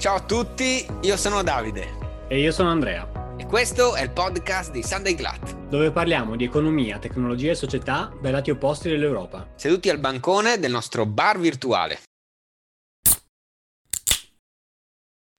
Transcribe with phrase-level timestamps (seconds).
[0.00, 2.26] Ciao a tutti, io sono Davide.
[2.26, 3.36] E io sono Andrea.
[3.36, 5.68] E questo è il podcast di Sunday Glat.
[5.68, 9.46] Dove parliamo di economia, tecnologia e società dai lati opposti dell'Europa.
[9.56, 12.00] Seduti al bancone del nostro bar virtuale.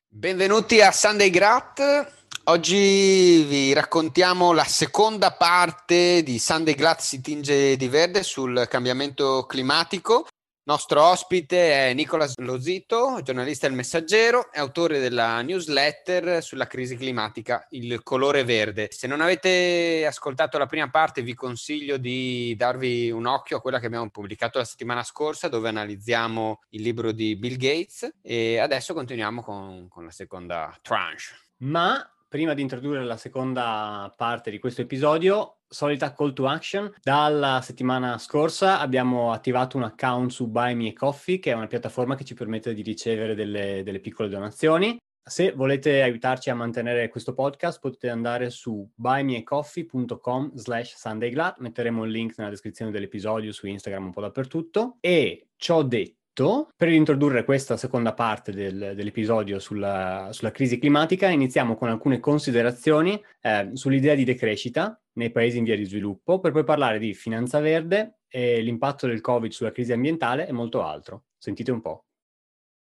[0.08, 2.14] Benvenuti a Sunday Grat.
[2.44, 9.44] Oggi vi raccontiamo la seconda parte di Sunday Glat si tinge di verde sul cambiamento
[9.48, 10.28] climatico
[10.64, 17.66] nostro ospite è Nicola Lozito, giornalista del Messaggero e autore della newsletter sulla crisi climatica,
[17.72, 18.88] Il colore verde.
[18.92, 23.80] Se non avete ascoltato la prima parte, vi consiglio di darvi un occhio a quella
[23.80, 28.18] che abbiamo pubblicato la settimana scorsa, dove analizziamo il libro di Bill Gates.
[28.22, 31.24] E adesso continuiamo con, con la seconda tranche.
[31.58, 36.94] Ma prima di introdurre la seconda parte di questo episodio, solita call to action.
[37.02, 42.16] Dalla settimana scorsa abbiamo attivato un account su Buy Me Coffee, che è una piattaforma
[42.16, 44.98] che ci permette di ricevere delle, delle piccole donazioni.
[45.24, 52.12] Se volete aiutarci a mantenere questo podcast potete andare su buymeacoffee.com slash sundayglad, metteremo il
[52.12, 54.98] link nella descrizione dell'episodio su Instagram un po' dappertutto.
[55.00, 61.76] E ciò detto, per introdurre questa seconda parte del, dell'episodio sulla, sulla, crisi climatica, iniziamo
[61.76, 66.64] con alcune considerazioni eh, sull'idea di decrescita nei paesi in via di sviluppo, per poi
[66.64, 71.26] parlare di finanza verde e l'impatto del Covid sulla crisi ambientale e molto altro.
[71.38, 72.06] Sentite un po'.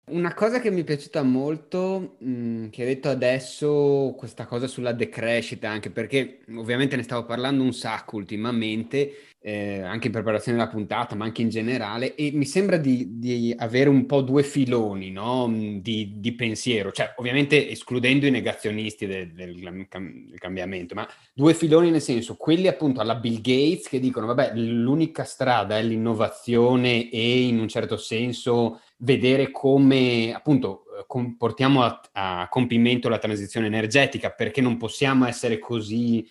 [0.06, 4.92] Una cosa che mi è piaciuta molto, mh, che hai detto adesso, questa cosa sulla
[4.92, 10.70] decrescita, anche perché ovviamente ne stavo parlando un sacco ultimamente, eh, anche in preparazione della
[10.70, 15.10] puntata, ma anche in generale, e mi sembra di, di avere un po' due filoni
[15.10, 15.46] no?
[15.46, 21.52] Mm, di, di, pensiero, cioè ovviamente escludendo i negazionisti del, del, del, cambiamento, ma due
[21.52, 27.10] filoni nel senso, quelli appunto alla Bill Gates che dicono, vabbè, l'unica strada è l'innovazione
[27.10, 33.66] e in un certo senso vedere come appunto eh, portiamo a, a, compimento la transizione
[33.66, 36.26] energetica perché non possiamo essere così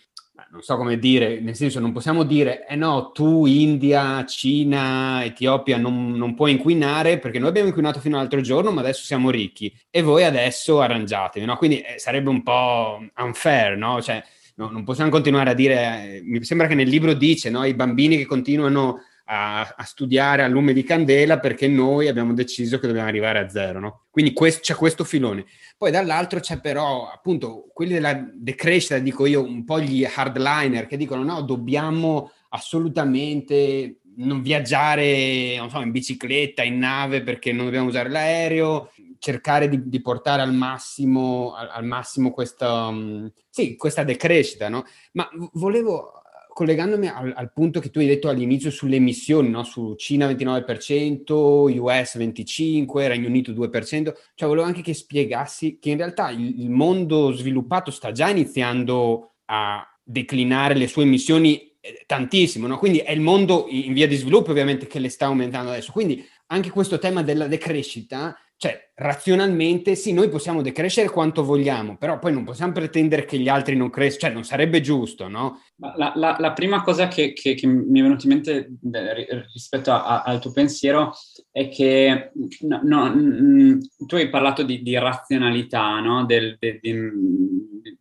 [0.49, 5.77] non so come dire, nel senso non possiamo dire, eh no, tu India, Cina, Etiopia
[5.77, 9.71] non, non puoi inquinare perché noi abbiamo inquinato fino all'altro giorno ma adesso siamo ricchi
[9.89, 11.55] e voi adesso arrangiatevi, no?
[11.57, 14.01] Quindi eh, sarebbe un po' unfair, no?
[14.01, 14.23] Cioè,
[14.55, 17.63] no, non possiamo continuare a dire, eh, mi sembra che nel libro dice, no?
[17.63, 19.01] I bambini che continuano
[19.33, 23.49] a, a, studiare a lume di candela perché noi abbiamo deciso che dobbiamo arrivare a
[23.49, 24.03] zero, no?
[24.11, 25.45] Quindi quest- c'è questo filone.
[25.77, 30.97] Poi dall'altro c'è però appunto quelli della decrescita, dico io, un po' gli hardliner che
[30.97, 37.87] dicono no, dobbiamo assolutamente non viaggiare non so, in bicicletta, in nave perché non dobbiamo
[37.87, 44.03] usare l'aereo, cercare di, di portare al massimo, al, al massimo questa, um, sì, questa
[44.03, 44.85] decrescita, no?
[45.13, 46.22] Ma volevo
[46.53, 49.63] collegandomi al, al, punto che tu hai detto all'inizio sulle emissioni, no?
[49.63, 51.31] su Cina 29%,
[51.79, 56.69] US 25%, Regno Unito 2%, cioè volevo anche che spiegassi che in realtà il, il
[56.69, 62.77] mondo sviluppato sta già iniziando a declinare le sue emissioni eh, tantissimo, no?
[62.77, 66.23] quindi è il mondo in via di sviluppo ovviamente che le sta aumentando adesso, quindi
[66.47, 72.31] anche questo tema della decrescita cioè, razionalmente, sì, noi possiamo decrescere quanto vogliamo, però poi
[72.31, 75.61] non possiamo pretendere che gli altri non crescano, cioè non sarebbe giusto, no?
[75.97, 78.71] La, la, la prima cosa che, che, che, mi è venuta in mente
[79.51, 81.13] rispetto a, a, al tuo pensiero
[81.51, 82.31] è che
[82.61, 86.23] no, no, mh, tu hai parlato di, di razionalità, no?
[86.25, 86.93] Del, de, di,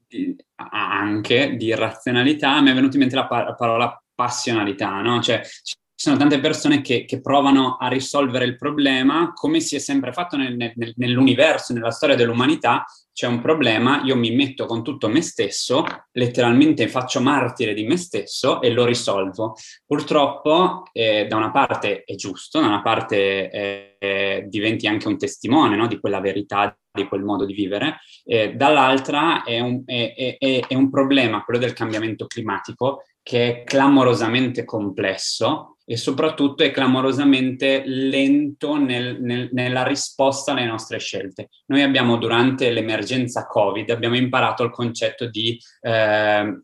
[0.06, 5.21] di, anche di razionalità, mi è venuta in mente la, la parola passionalità, no?
[5.21, 9.79] Cioè ci sono tante persone che, che, provano a risolvere il problema come si è
[9.79, 12.85] sempre fatto nel, nel, nell'universo, nella storia dell'umanità.
[13.13, 17.97] C'è un problema, io mi metto con tutto me stesso, letteralmente faccio martire di me
[17.97, 19.55] stesso e lo risolvo.
[19.87, 25.77] Purtroppo, eh, da una parte è giusto, da una parte eh, diventi anche un testimone
[25.77, 30.67] no, di quella verità, di quel modo di vivere, eh, dall'altra è un, è, è,
[30.67, 37.82] è un problema, quello del cambiamento climatico, che è clamorosamente complesso e soprattutto è clamorosamente
[37.84, 41.48] lento nel, nel, nella risposta alle nostre scelte.
[41.66, 46.59] Noi abbiamo durante l'emergenza Covid abbiamo imparato il concetto di eh,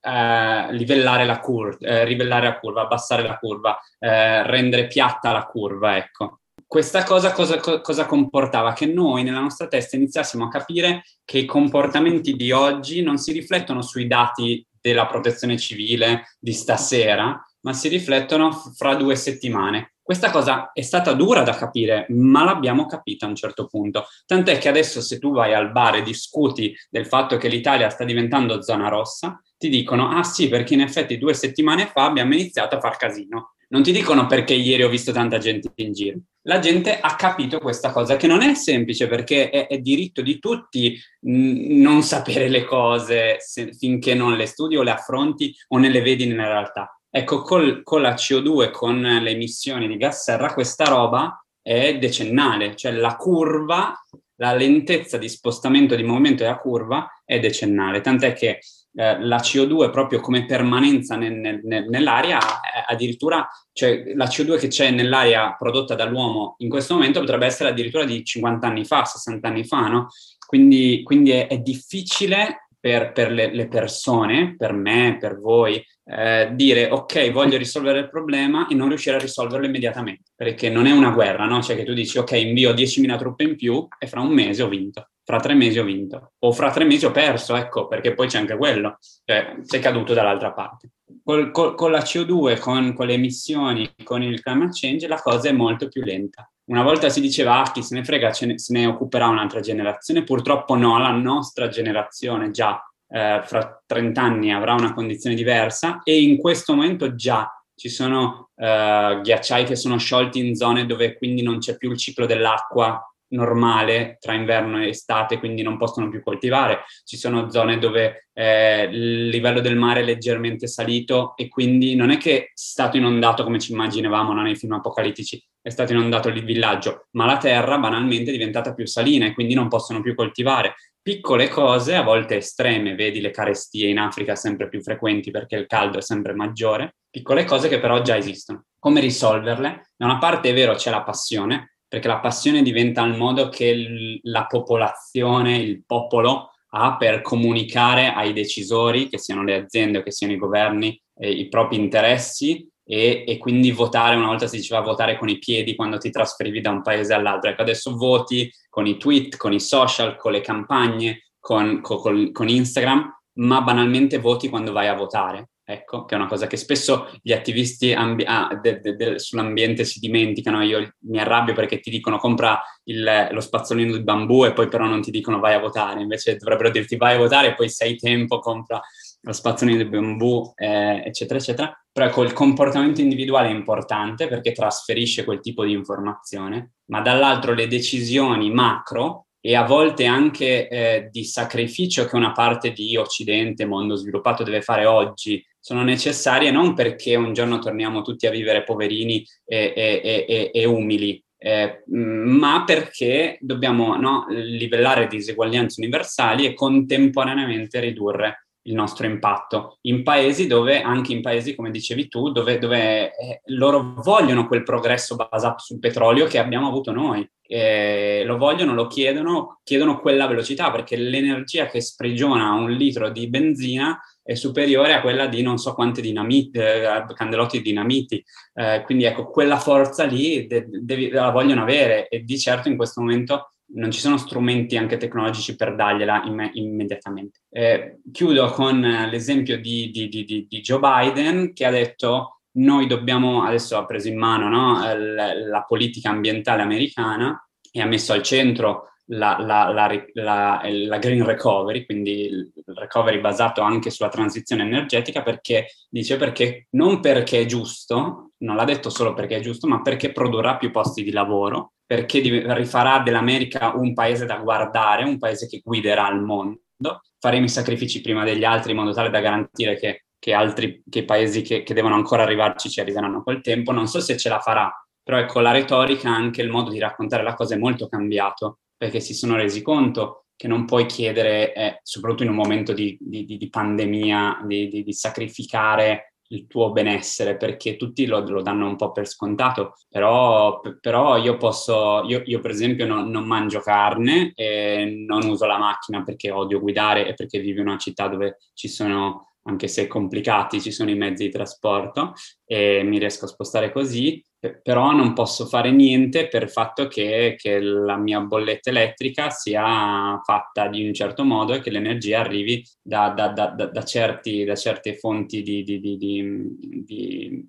[0.00, 5.44] eh, livellare la curva, eh, rivellare la curva, abbassare la curva, eh, rendere piatta la
[5.44, 6.38] curva, ecco.
[6.66, 8.72] Questa cosa cosa, cosa comportava?
[8.72, 13.32] Che noi nella nostra testa iniziassimo a capire che i comportamenti di oggi non si
[13.32, 19.94] riflettono sui dati della protezione civile di stasera, ma si riflettono fra due settimane.
[20.02, 24.06] Questa cosa è stata dura da capire, ma l'abbiamo capita a un certo punto.
[24.26, 28.04] Tant'è che adesso se tu vai al bar e discuti del fatto che l'Italia sta
[28.04, 32.76] diventando zona rossa, ti dicono, ah sì, perché in effetti due settimane fa abbiamo iniziato
[32.76, 33.54] a far casino.
[33.68, 36.18] Non ti dicono perché ieri ho visto tanta gente in giro.
[36.42, 40.40] La gente ha capito questa cosa, che non è semplice perché è, è diritto di
[40.40, 45.88] tutti non sapere le cose se, finché non le studi o le affronti o ne
[45.88, 47.00] le vedi nella realtà.
[47.14, 52.74] Ecco, col, con la CO2, con le emissioni di gas serra, questa roba è decennale,
[52.74, 53.92] cioè la curva,
[54.36, 58.60] la lentezza di spostamento di movimento della curva è decennale, tant'è che
[58.94, 64.68] eh, la CO2 proprio come permanenza nel, nel, nell'aria, eh, addirittura cioè, la CO2 che
[64.68, 69.48] c'è nell'aria prodotta dall'uomo in questo momento potrebbe essere addirittura di 50 anni fa, 60
[69.48, 70.08] anni fa, no?
[70.46, 76.50] Quindi, quindi è, è, difficile per, per le, le, persone, per me, per voi, eh,
[76.52, 80.90] dire ok, voglio risolvere il problema e non riuscire a risolverlo immediatamente, perché non è
[80.90, 81.62] una guerra, no?
[81.62, 84.68] Cioè che tu dici ok, invio 10.000 truppe in più e fra un mese ho
[84.68, 88.26] vinto, fra tre mesi ho vinto, o fra tre mesi ho perso, ecco, perché poi
[88.26, 90.88] c'è anche quello, cioè sei caduto dall'altra parte.
[91.22, 95.50] Col, col, con la CO2, con, con le emissioni, con il climate change, la cosa
[95.50, 96.51] è molto più lenta.
[96.72, 100.24] Una volta si diceva, ah, chi se ne frega, ne, se ne occuperà un'altra generazione,
[100.24, 106.22] purtroppo no, la nostra generazione già eh, fra 30 anni avrà una condizione diversa e
[106.22, 111.42] in questo momento già ci sono eh, ghiacciai che sono sciolti in zone dove quindi
[111.42, 116.22] non c'è più il ciclo dell'acqua normale tra inverno e estate, quindi non possono più
[116.22, 116.84] coltivare.
[117.04, 122.10] Ci sono zone dove eh, il livello del mare è leggermente salito e quindi non
[122.10, 126.28] è che è stato inondato come ci immaginavamo no, nei film apocalittici, è stato inondato
[126.28, 130.14] il villaggio, ma la terra banalmente è diventata più salina e quindi non possono più
[130.14, 135.56] coltivare piccole cose, a volte estreme, vedi le carestie in Africa sempre più frequenti perché
[135.56, 138.66] il caldo è sempre maggiore, piccole cose che però già esistono.
[138.78, 139.90] Come risolverle?
[139.96, 144.20] Da una parte è vero c'è la passione, perché la passione diventa il modo che
[144.22, 150.12] la popolazione, il popolo ha per comunicare ai decisori, che siano le aziende o che
[150.12, 154.80] siano i governi, eh, i propri interessi e, e, quindi votare, una volta si diceva
[154.80, 158.86] votare con i piedi quando ti trasferivi da un paese all'altro, ecco adesso voti con
[158.86, 164.48] i tweet, con i social, con le campagne, con, con, con Instagram, ma banalmente voti
[164.48, 165.48] quando vai a votare.
[165.64, 169.84] Ecco, che è una cosa che spesso gli attivisti ambi- ah, de- de- de- sull'ambiente
[169.84, 170.60] si dimenticano.
[170.62, 174.86] Io mi arrabbio perché ti dicono compra il, lo spazzolino di bambù e poi però
[174.86, 176.02] non ti dicono vai a votare.
[176.02, 178.80] Invece dovrebbero dirti vai a votare e poi se hai tempo compra
[179.24, 181.84] lo spazzolino di bambù, eh, eccetera, eccetera.
[181.92, 187.54] Però ecco, il comportamento individuale è importante perché trasferisce quel tipo di informazione, ma dall'altro
[187.54, 193.66] le decisioni macro e a volte anche eh, di sacrificio che una parte di Occidente,
[193.66, 198.64] mondo sviluppato, deve fare oggi, sono necessarie non perché un giorno torniamo tutti a vivere
[198.64, 206.54] poverini e, e, e, e umili, eh, ma perché dobbiamo no, livellare diseguaglianze universali e
[206.54, 212.58] contemporaneamente ridurre il nostro impatto in paesi dove, anche in paesi come dicevi tu, dove,
[212.58, 217.28] dove eh, loro vogliono quel progresso basato sul petrolio che abbiamo avuto noi.
[217.44, 223.28] Eh, lo vogliono, lo chiedono, chiedono quella velocità perché l'energia che sprigiona un litro di
[223.28, 228.24] benzina è superiore a quella di non so quante dinamiti, eh, candelotti di dinamiti.
[228.54, 232.76] Eh, quindi ecco, quella forza lì de- de- la vogliono avere e di certo in
[232.76, 237.40] questo momento non ci sono strumenti anche tecnologici per dargliela imme- immediatamente.
[237.50, 243.44] Eh, chiudo con l'esempio di, di, di, di, Joe Biden che ha detto noi dobbiamo,
[243.44, 248.22] adesso ha preso in mano no, la, la politica ambientale americana e ha messo al
[248.22, 249.72] centro la, la,
[250.12, 256.68] la, la, green recovery, quindi il recovery basato anche sulla transizione energetica, perché dice perché
[256.70, 260.70] non perché è giusto, non l'ha detto solo perché è giusto, ma perché produrrà più
[260.70, 266.22] posti di lavoro, perché rifarà dell'America un paese da guardare, un paese che guiderà il
[266.22, 267.02] mondo.
[267.18, 271.04] Faremo i sacrifici prima degli altri in modo tale da garantire che, che altri che
[271.04, 273.72] paesi che, che devono ancora arrivarci ci arriveranno col tempo.
[273.72, 274.72] Non so se ce la farà,
[275.02, 278.98] però ecco, la retorica, anche il modo di raccontare la cosa è molto cambiato perché
[278.98, 283.26] si sono resi conto che non puoi chiedere, eh, soprattutto in un momento di, di,
[283.26, 288.92] di pandemia, di, di, sacrificare il tuo benessere, perché tutti lo, lo, danno un po'
[288.92, 295.04] per scontato, però, però io posso, io, io per esempio non, non, mangio carne e
[295.06, 298.68] non uso la macchina perché odio guidare e perché vivo in una città dove ci
[298.68, 303.72] sono anche se complicati ci sono i mezzi di trasporto e mi riesco a spostare
[303.72, 304.22] così,
[304.62, 310.20] però non posso fare niente per il fatto che, che, la mia bolletta elettrica sia
[310.24, 314.96] fatta di un certo modo e che l'energia arrivi da, da, da, da certi, certe
[314.96, 317.46] fonti di, di, di,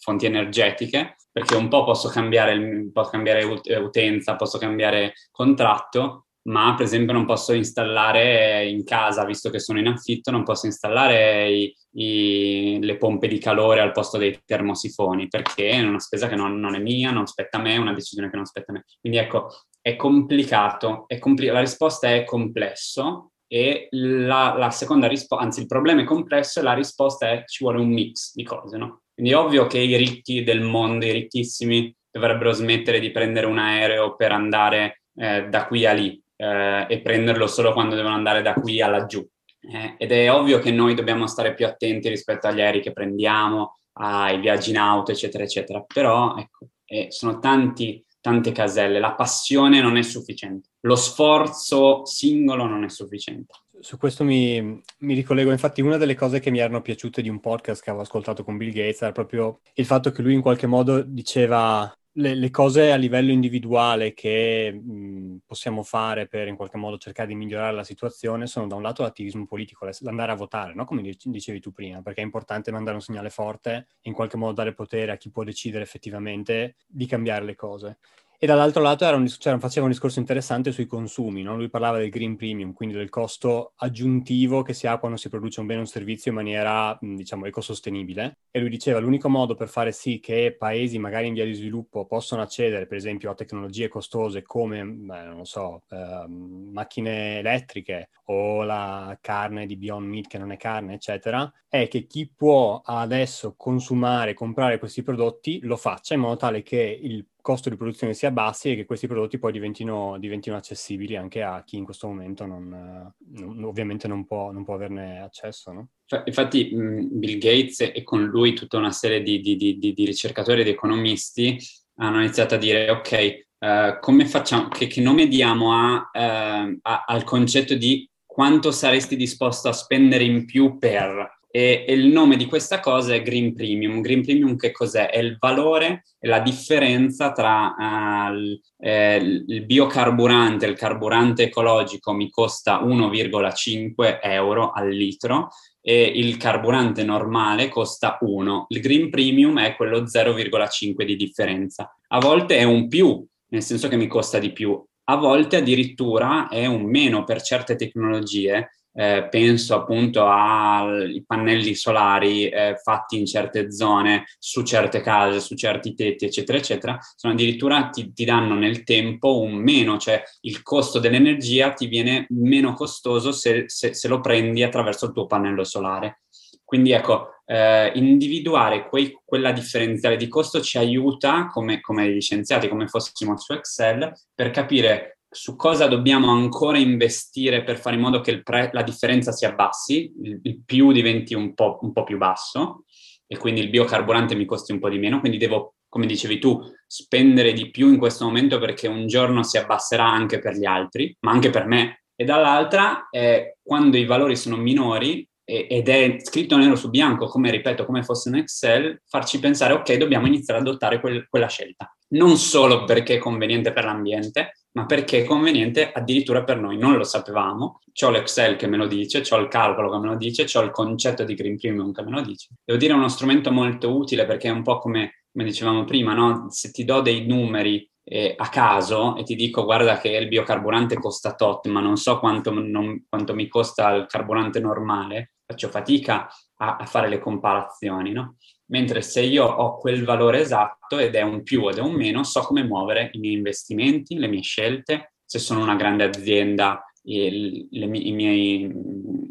[0.00, 6.86] fonti energetiche, perché un po' posso cambiare, posso cambiare utenza, posso cambiare contratto, ma per
[6.86, 11.76] esempio non posso installare in casa, visto che sono in affitto, non posso installare i,
[11.92, 16.58] i, le pompe di calore al posto dei termosifoni, perché è una spesa che non,
[16.58, 18.84] non, è mia, non spetta a me, è una decisione che non spetta a me.
[19.00, 19.48] Quindi ecco,
[19.80, 25.66] è complicato, è compl- la risposta è complesso e la, la seconda risposta, anzi il
[25.66, 29.02] problema è complesso e la risposta è ci vuole un mix di cose, no?
[29.12, 33.58] Quindi è ovvio che i ricchi del mondo, i ricchissimi, dovrebbero smettere di prendere un
[33.58, 38.42] aereo per andare eh, da qui a lì eh, e prenderlo solo quando devono andare
[38.42, 39.26] da qui a laggiù.
[39.60, 43.78] Eh, ed è ovvio che noi dobbiamo stare più attenti rispetto agli aerei che prendiamo,
[43.94, 45.82] ai viaggi in auto, eccetera, eccetera.
[45.82, 49.00] Però, ecco, eh, sono tanti, tante caselle.
[49.00, 50.70] La passione non è sufficiente.
[50.82, 53.54] Lo sforzo singolo non è sufficiente.
[53.80, 57.40] Su questo mi, mi, ricollego, infatti una delle cose che mi erano piaciute di un
[57.40, 60.66] podcast che avevo ascoltato con Bill Gates era proprio il fatto che lui in qualche
[60.66, 66.76] modo diceva le, le, cose a livello individuale che mh, possiamo fare per in qualche
[66.76, 70.74] modo cercare di migliorare la situazione sono da un lato l'attivismo politico, l'andare a votare,
[70.74, 70.84] no?
[70.84, 74.52] come dicevi tu prima, perché è importante mandare un segnale forte e in qualche modo
[74.52, 77.98] dare potere a chi può decidere effettivamente di cambiare le cose.
[78.40, 81.56] E dall'altro lato un, cioè, faceva un discorso interessante sui consumi, no?
[81.56, 85.58] lui parlava del green premium, quindi del costo aggiuntivo che si ha quando si produce
[85.58, 88.38] un bene o un servizio in maniera, diciamo, ecosostenibile.
[88.52, 92.06] E lui diceva l'unico modo per fare sì che paesi magari in via di sviluppo
[92.06, 98.62] possano accedere, per esempio, a tecnologie costose come, beh, non so, eh, macchine elettriche o
[98.62, 103.54] la carne di Beyond Meat che non è carne, eccetera, è che chi può adesso
[103.56, 108.26] consumare, comprare questi prodotti lo faccia in modo tale che il costo di produzione si
[108.26, 112.44] abbassi e che questi prodotti poi diventino, diventino accessibili anche a chi in questo momento
[112.44, 115.72] non, non, ovviamente non può, non può, averne accesso.
[115.72, 115.88] No?
[116.26, 120.68] Infatti Bill Gates e con lui tutta una serie di, di, di, di ricercatori ed
[120.68, 121.58] economisti
[122.00, 127.04] hanno iniziato a dire ok, uh, come facciamo, che, che nome diamo a, uh, a,
[127.06, 132.36] al concetto di quanto saresti disposto a spendere in più per e, e, il nome
[132.36, 134.00] di questa cosa è Green Premium.
[134.00, 135.10] Green Premium che cos'è?
[135.10, 142.12] È il valore e la differenza tra uh, il, eh, il biocarburante il carburante ecologico
[142.12, 145.48] mi costa 1,5 euro al litro
[145.80, 148.66] e il carburante normale costa 1.
[148.68, 151.92] Il Green Premium è quello 0,5 di differenza.
[152.08, 154.80] A volte è un più, nel senso che mi costa di più.
[155.10, 162.48] A volte addirittura è un meno per certe tecnologie eh, penso appunto ai pannelli solari
[162.48, 167.90] eh, fatti in certe zone, su certe case, su certi tetti, eccetera, eccetera, sono addirittura
[167.90, 173.32] ti, ti danno nel tempo un meno, cioè il costo dell'energia ti viene meno costoso
[173.32, 176.22] se, se, se lo prendi attraverso il tuo pannello solare.
[176.64, 182.88] Quindi ecco, eh, individuare quei, quella differenziale di costo ci aiuta come, come scienziati, come
[182.88, 188.42] fossimo su Excel, per capire su cosa dobbiamo ancora investire per fare in modo che
[188.42, 192.84] pre- la differenza si abbassi, il, il più diventi un po', un po' più basso
[193.26, 196.60] e quindi il biocarburante mi costi un po' di meno, quindi devo, come dicevi tu,
[196.86, 201.14] spendere di più in questo momento perché un giorno si abbasserà anche per gli altri,
[201.20, 202.04] ma anche per me.
[202.16, 207.50] E dall'altra, eh, quando i valori sono minori, ed è scritto nero su bianco, come
[207.50, 211.90] ripeto, come fosse un Excel, farci pensare, ok, dobbiamo iniziare ad adottare quel, quella scelta.
[212.10, 216.78] Non solo perché è conveniente per l'ambiente, ma perché è conveniente addirittura per noi.
[216.78, 220.16] Non lo sapevamo, c'ho l'Excel che me lo dice, c'ho il calcolo che me lo
[220.16, 222.48] dice, c'ho il concetto di Green Premium che me lo dice.
[222.64, 226.14] Devo dire è uno strumento molto utile perché è un po' come, come dicevamo prima,
[226.14, 226.46] no?
[226.50, 230.96] se ti do dei numeri eh, a caso e ti dico guarda che il biocarburante
[230.96, 236.28] costa tot, ma non so quanto, non, quanto mi costa il carburante normale, faccio fatica
[236.56, 238.36] a, a fare le comparazioni, no?
[238.70, 242.22] Mentre se io ho quel valore esatto ed è un più ed è un meno,
[242.22, 247.66] so come muovere i miei investimenti, le mie scelte, se sono una grande azienda, le,
[247.70, 248.70] le, miei,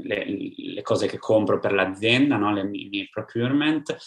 [0.01, 0.25] le,
[0.55, 2.51] le, cose che compro per l'azienda, no?
[2.53, 3.97] le mie procurement,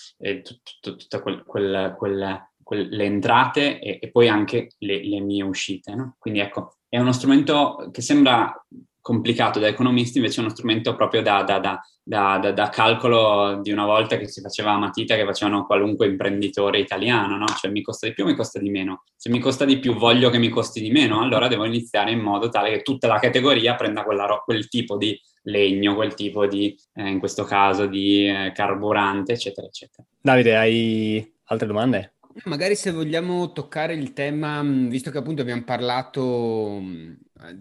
[0.83, 5.95] tutte quel, quel, quel, le entrate e, e, poi anche le, mie uscite.
[5.95, 6.17] No?
[6.19, 8.53] Quindi ecco, è uno strumento che sembra
[9.01, 11.59] complicato da economisti, invece è uno strumento proprio da, da,
[12.03, 16.79] da, da, calcolo di una volta che si faceva a matita, che facevano qualunque imprenditore
[16.79, 17.47] italiano, no?
[17.47, 19.05] Cioè mi costa di più o mi costa di meno?
[19.17, 22.21] Se mi costa di più voglio che mi costi di meno, allora devo iniziare in
[22.21, 26.77] modo tale che tutta la categoria prenda quella, quel tipo di legno, quel tipo di,
[26.95, 30.07] eh, in questo caso, di eh, carburante, eccetera, eccetera.
[30.21, 32.15] Davide, hai altre domande?
[32.45, 36.81] Magari se vogliamo toccare il tema, visto che appunto abbiamo parlato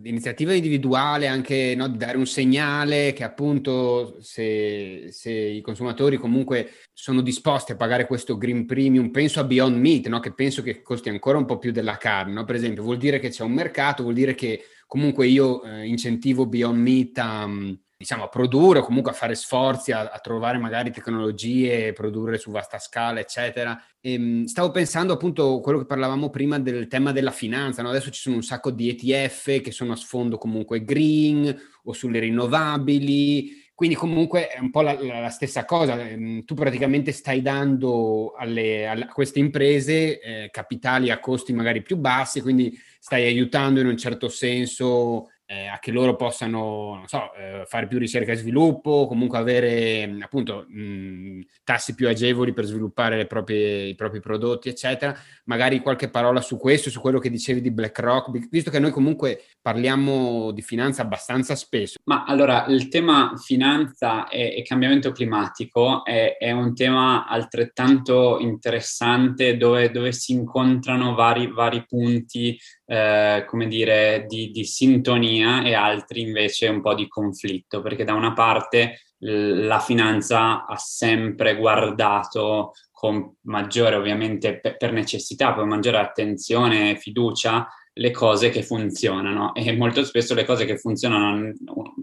[0.03, 6.71] iniziativa individuale, anche no, di dare un segnale che appunto se, se, i consumatori comunque
[6.93, 10.81] sono disposti a pagare questo green premium, penso a Beyond Meat, no, che penso che
[10.81, 12.43] costi ancora un po' più della carne, no?
[12.43, 16.45] per esempio, vuol dire che c'è un mercato, vuol dire che comunque io eh, incentivo
[16.45, 17.43] Beyond Meat a...
[17.45, 22.38] Um, diciamo, a produrre o comunque a fare sforzi, a, a trovare magari tecnologie, produrre
[22.38, 23.77] su vasta scala, eccetera.
[24.00, 27.89] E, ehm, stavo pensando appunto quello che parlavamo prima del tema della finanza, no?
[27.89, 31.53] adesso ci sono un sacco di ETF che sono a sfondo comunque green
[31.84, 37.12] o sulle rinnovabili, quindi comunque è un po' la, la stessa cosa, ehm, tu praticamente
[37.12, 42.74] stai dando alle, alle, a queste imprese eh, capitali a costi magari più bassi, quindi
[42.98, 47.98] stai aiutando in un certo senso eh, a che loro possano, so, eh, fare più
[47.98, 54.20] ricerca e sviluppo, comunque avere appunto mh, tassi più agevoli per sviluppare proprie, i propri
[54.20, 55.18] prodotti, eccetera.
[55.46, 59.41] Magari qualche parola su questo, su quello che dicevi di BlackRock, visto che noi comunque
[59.69, 61.99] parliamo di finanza abbastanza spesso.
[62.05, 69.57] Ma allora, il tema finanza e, e cambiamento climatico è, è, un tema altrettanto interessante
[69.57, 76.21] dove, dove si incontrano vari, vari punti eh, come dire, di, di, sintonia e altri
[76.21, 83.35] invece un po' di conflitto, perché da una parte la finanza ha sempre guardato con
[83.41, 90.03] maggiore, ovviamente per necessità, con maggiore attenzione e fiducia le cose che funzionano e molto
[90.03, 91.53] spesso le cose che funzionano,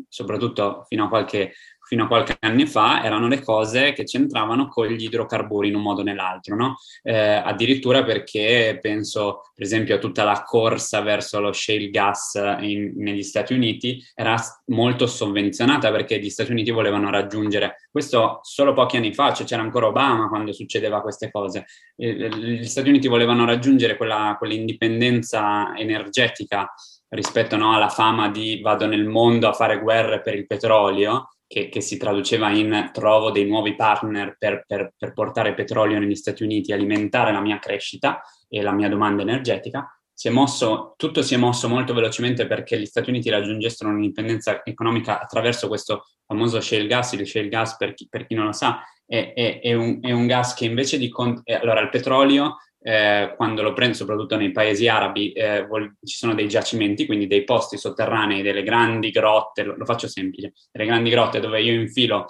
[0.09, 1.52] soprattutto fino a qualche
[1.87, 5.83] fino a qualche anno fa erano le cose che c'entravano con gli idrocarburi in un
[5.83, 6.76] modo o nell'altro, no?
[7.05, 12.93] eh, addirittura perché penso per esempio a tutta la corsa verso lo shale gas in,
[12.97, 18.97] negli Stati Uniti era molto sovvenzionata perché gli Stati Uniti volevano raggiungere, questo solo pochi
[18.97, 21.66] anni fa, cioè c'era ancora Obama quando succedeva queste cose,
[21.97, 26.69] eh, gli Stati Uniti volevano raggiungere quella, quell'indipendenza energetica
[27.11, 31.69] rispetto no, alla fama di vado nel mondo a fare guerre per il petrolio che,
[31.69, 36.43] che, si traduceva in trovo dei nuovi partner per, per, per portare petrolio negli Stati
[36.43, 41.37] Uniti, alimentare la mia crescita e la mia domanda energetica, si mosso, tutto si è
[41.37, 47.12] mosso molto velocemente perché gli Stati Uniti raggiungessero un'indipendenza economica attraverso questo famoso shale gas.
[47.12, 50.12] Il shale gas, per chi, per chi non lo sa, è, è, è, un, è,
[50.12, 51.12] un, gas che invece di...
[51.61, 56.35] allora, il petrolio eh, quando lo prendo soprattutto nei paesi arabi, eh, vol- ci sono
[56.35, 61.11] dei giacimenti, quindi dei posti sotterranei, delle grandi grotte, lo, lo faccio semplice, delle grandi
[61.11, 62.27] grotte dove io infilo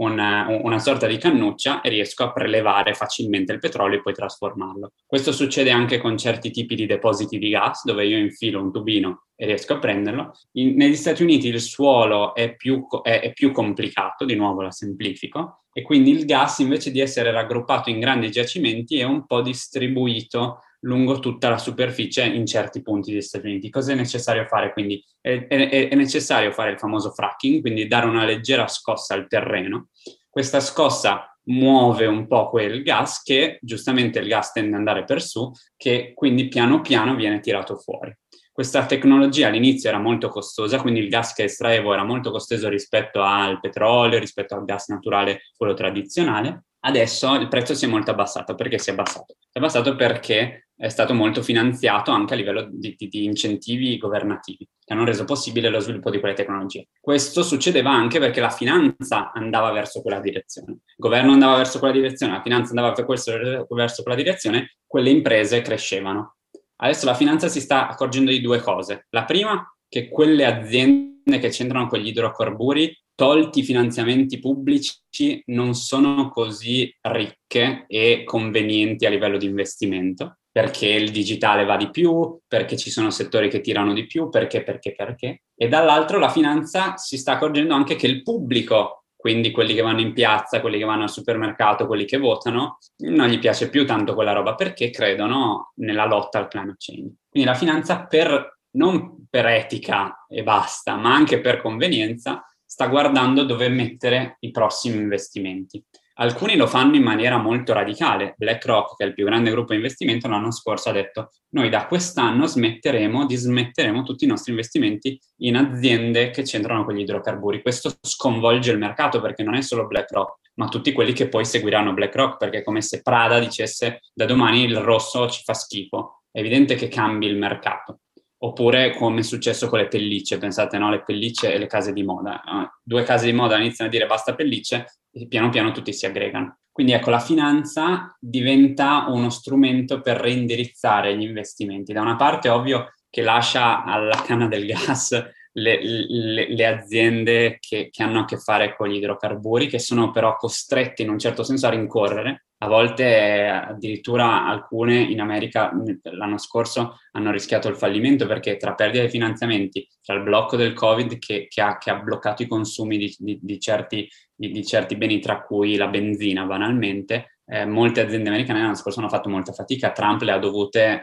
[0.00, 4.92] una, una, sorta di cannuccia e riesco a prelevare facilmente il petrolio e poi trasformarlo.
[5.06, 9.26] Questo succede anche con certi tipi di depositi di gas, dove io infilo un tubino
[9.36, 10.32] e riesco a prenderlo.
[10.52, 14.70] In, negli Stati Uniti il suolo è più, è, è più complicato, di nuovo la
[14.70, 19.40] semplifico, e quindi il gas invece di essere raggruppato in grandi giacimenti è un po'
[19.40, 23.70] distribuito lungo tutta la superficie in certi punti degli Stati Uniti.
[23.70, 24.72] Cosa è necessario fare?
[24.72, 29.26] Quindi è, è, è, necessario fare il famoso fracking, quindi dare una leggera scossa al
[29.26, 29.88] terreno.
[30.28, 35.22] Questa scossa muove un po' quel gas che giustamente il gas tende ad andare per
[35.22, 38.16] su, che quindi piano piano viene tirato fuori.
[38.52, 43.22] Questa tecnologia all'inizio era molto costosa, quindi il gas che estraevo era molto costoso rispetto
[43.22, 46.64] al petrolio, rispetto al gas naturale, quello tradizionale.
[46.80, 48.54] Adesso il prezzo si è molto abbassato.
[48.54, 49.34] Perché si è abbassato?
[49.38, 53.98] Si è abbassato perché è stato molto finanziato anche a livello di, di, di, incentivi
[53.98, 56.88] governativi che hanno reso possibile lo sviluppo di quelle tecnologie.
[56.98, 60.70] Questo succedeva anche perché la finanza andava verso quella direzione.
[60.72, 66.36] Il governo andava verso quella direzione, la finanza andava verso quella direzione, quelle imprese crescevano.
[66.76, 69.06] Adesso la finanza si sta accorgendo di due cose.
[69.10, 75.74] La prima, che quelle aziende che c'entrano con gli idrocarburi, tolti i finanziamenti pubblici, non
[75.74, 82.38] sono così ricche e convenienti a livello di investimento, perché il digitale va di più,
[82.48, 85.42] perché ci sono settori che tirano di più, perché, perché, perché.
[85.54, 90.00] E dall'altro la finanza si sta accorgendo anche che il pubblico quindi quelli che vanno
[90.00, 94.14] in piazza, quelli che vanno al supermercato, quelli che votano, non gli piace più tanto
[94.14, 97.16] quella roba perché credono nella lotta al climate change.
[97.28, 103.42] Quindi la finanza per, non per etica e basta, ma anche per convenienza, sta guardando
[103.42, 105.84] dove mettere i prossimi investimenti.
[106.20, 108.34] Alcuni lo fanno in maniera molto radicale.
[108.36, 111.86] BlackRock, che è il più grande gruppo di investimento, l'anno scorso ha detto noi da
[111.86, 117.60] quest'anno smetteremo, dismetteremo tutti i nostri investimenti in aziende che c'entrano con gli idrocarburi.
[117.60, 121.92] Questo sconvolge il mercato perché non è solo BlackRock, ma tutti quelli che poi seguiranno
[121.92, 126.22] BlackRock, perché è come se Prada dicesse da domani il rosso ci fa schifo.
[126.30, 127.98] È evidente che cambi il mercato.
[128.42, 130.90] Oppure come è successo con le pellicce, pensate, no?
[130.90, 132.42] Le pellicce e le case di moda.
[132.82, 136.58] Due case di moda iniziano a dire basta pellicce, e piano piano tutti si aggregano.
[136.72, 141.92] Quindi ecco, la finanza diventa uno strumento per reindirizzare gli investimenti.
[141.92, 145.10] Da una parte, ovvio, che lascia alla canna del gas
[145.52, 150.10] le, le, le aziende che, che, hanno a che fare con gli idrocarburi, che sono
[150.10, 152.46] però costrette in un certo senso a rincorrere.
[152.62, 159.02] A volte addirittura alcune in America l'anno scorso hanno rischiato il fallimento perché tra perdita
[159.02, 162.98] di finanziamenti, tra il blocco del Covid che, che, ha, che ha, bloccato i consumi
[162.98, 168.28] di, di, di, certi, di certi beni, tra cui la benzina banalmente, eh, molte aziende
[168.28, 171.00] americane l'anno scorso hanno fatto molta fatica, Trump le ha dovute eh,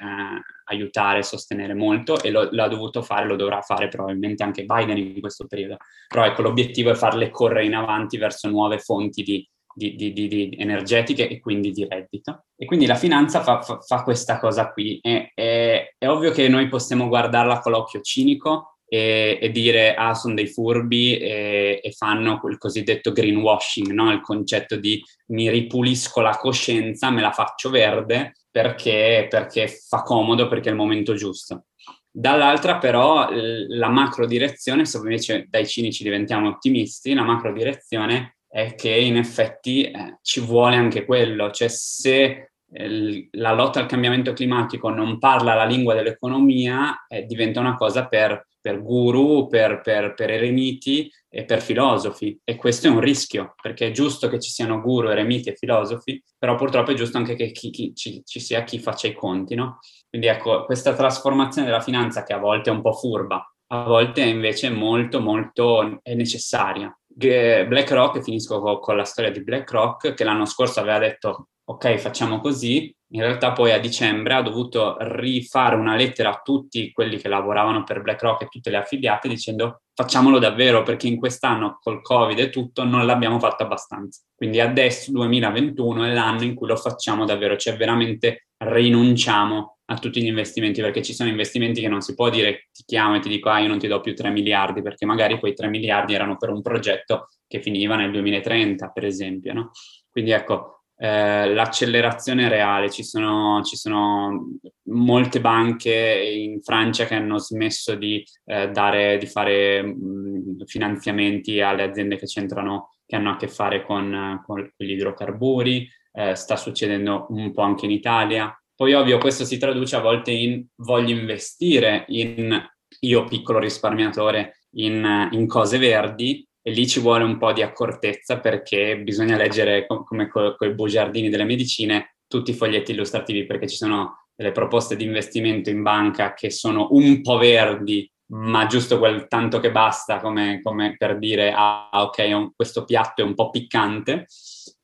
[0.66, 5.20] aiutare, sostenere molto e lo, l'ha dovuto fare, lo dovrà fare probabilmente anche Biden in
[5.20, 5.78] questo periodo.
[6.08, 10.56] Però ecco, l'obiettivo è farle correre in avanti verso nuove fonti di, di, di, di
[10.58, 12.46] energetiche e quindi di reddito.
[12.56, 15.00] E quindi la finanza fa, fa, fa questa cosa qui.
[15.02, 20.14] E, è, è ovvio che noi possiamo guardarla con l'occhio cinico, e, e, dire ah
[20.14, 24.14] sono dei furbi e, e, fanno quel cosiddetto greenwashing, no?
[24.14, 30.48] il concetto di mi ripulisco la coscienza, me la faccio verde perché, perché fa comodo,
[30.48, 31.66] perché è il momento giusto.
[32.10, 38.74] Dall'altra però la macro direzione, se invece dai cinici diventiamo ottimisti, la macro direzione è
[38.74, 44.34] che in effetti eh, ci vuole anche quello, cioè se eh, la lotta al cambiamento
[44.34, 50.14] climatico non parla la lingua dell'economia, eh, diventa una cosa per per guru, per, per,
[50.14, 52.38] per, eremiti e per filosofi.
[52.44, 56.22] E questo è un rischio, perché è giusto che ci siano guru, eremiti e filosofi,
[56.38, 59.56] però purtroppo è giusto anche che chi, chi, ci, ci, sia chi faccia i conti,
[59.56, 59.80] no?
[60.10, 64.22] Quindi ecco, questa trasformazione della finanza che a volte è un po' furba, a volte
[64.22, 66.94] invece molto, molto è necessaria.
[67.18, 72.40] BlackRock, finisco con, con la storia di BlackRock, che l'anno scorso aveva detto ok, facciamo
[72.40, 77.28] così, in realtà poi a dicembre ha dovuto rifare una lettera a tutti quelli che
[77.28, 82.40] lavoravano per BlackRock e tutte le affiliate dicendo facciamolo davvero perché in quest'anno col Covid
[82.40, 84.22] e tutto non l'abbiamo fatto abbastanza.
[84.34, 90.22] Quindi adesso 2021 è l'anno in cui lo facciamo davvero, cioè veramente rinunciamo a tutti
[90.22, 93.30] gli investimenti perché ci sono investimenti che non si può dire ti chiamo e ti
[93.30, 96.36] dico ah io non ti do più 3 miliardi perché magari quei 3 miliardi erano
[96.38, 99.72] per un progetto che finiva nel 2030 per esempio, no?
[100.10, 102.90] Quindi ecco, eh, l'accelerazione reale.
[102.90, 104.58] Ci sono, ci sono,
[104.90, 111.62] molte banche in Francia che hanno smesso di, eh, dare, di fare mh, mm, finanziamenti
[111.62, 115.88] alle aziende che c'entrano, che hanno a che fare con, con gli idrocarburi.
[116.12, 118.52] Eh, sta succedendo un po' anche in Italia.
[118.76, 122.60] Poi ovvio questo si traduce a volte in voglio investire in
[123.02, 128.42] io piccolo risparmiatore in, in cose verdi, e lì ci vuole un po' di accortezza
[128.42, 133.46] perché bisogna leggere com- come con co- i bugiardini delle medicine tutti i foglietti illustrativi
[133.46, 138.66] perché ci sono delle proposte di investimento in banca che sono un po' verdi ma
[138.66, 143.24] giusto quel tanto che basta come, come per dire ah ok un, questo piatto è
[143.24, 144.28] un po' piccante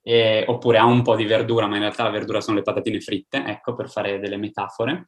[0.03, 3.01] eh, oppure ha un po' di verdura ma in realtà la verdura sono le patatine
[3.01, 5.03] fritte ecco per fare delle metafore.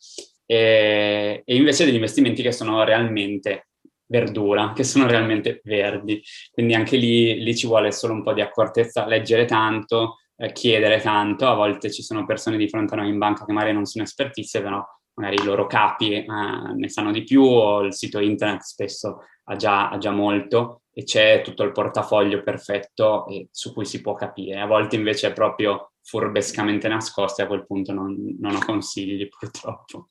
[0.46, 3.68] E, e invece degli investimenti che sono realmente
[4.16, 6.22] verdura, che sono realmente verdi.
[6.52, 11.02] Quindi anche lì, lì ci vuole solo un po' di accortezza, leggere tanto, eh, chiedere
[11.02, 11.48] tanto.
[11.48, 14.06] A volte ci sono persone di fronte a noi in banca che magari non sono
[14.06, 14.84] espertizie, però
[15.16, 19.56] magari i loro capi eh, ne sanno di più o il sito internet spesso ha
[19.56, 24.60] già, ha già molto e c'è tutto il portafoglio perfetto su cui si può capire.
[24.60, 29.28] A volte invece è proprio furbescamente nascosto e a quel punto non, non ho consigli
[29.40, 30.10] purtroppo.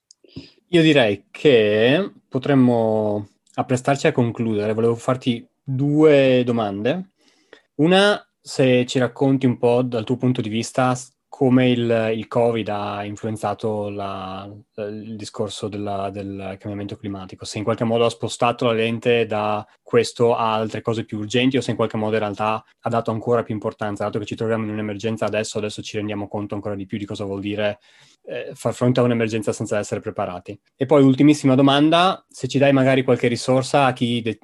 [0.69, 7.11] Io direi che potremmo apprestarci a concludere, volevo farti due domande.
[7.77, 10.95] Una, se ci racconti un po' dal tuo punto di vista
[11.37, 17.65] come il, il Covid ha influenzato la, il discorso della, del cambiamento climatico, se in
[17.65, 21.73] qualche modo ha spostato la lente da questo a altre cose più urgenti o se
[21.73, 24.71] in qualche modo in realtà ha dato ancora più importanza, dato che ci troviamo in
[24.71, 27.81] un'emergenza adesso, adesso ci rendiamo conto ancora di più di cosa vuol dire
[28.27, 30.57] eh, far fronte a un'emergenza senza essere preparati.
[30.77, 34.39] E poi ultimissima domanda, se ci dai magari qualche risorsa a chi de-